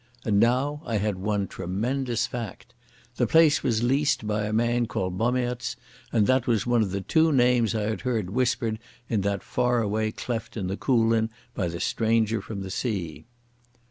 And 0.25 0.39
now 0.39 0.81
I 0.83 0.97
had 0.97 1.17
one 1.19 1.45
tremendous 1.47 2.25
fact. 2.25 2.73
The 3.17 3.27
place 3.27 3.61
was 3.61 3.83
leased 3.83 4.25
by 4.25 4.45
a 4.47 4.51
man 4.51 4.87
called 4.87 5.15
Bommaerts, 5.15 5.75
and 6.11 6.25
that 6.25 6.47
was 6.47 6.65
one 6.65 6.81
of 6.81 6.89
the 6.89 7.01
two 7.01 7.31
names 7.31 7.75
I 7.75 7.83
had 7.83 8.01
heard 8.01 8.31
whispered 8.31 8.79
in 9.09 9.21
that 9.21 9.43
far 9.43 9.79
away 9.79 10.11
cleft 10.11 10.57
in 10.57 10.65
the 10.65 10.75
Coolin 10.75 11.29
by 11.53 11.67
the 11.67 11.79
stranger 11.79 12.41
from 12.41 12.61
the 12.61 12.71
sea. 12.71 13.25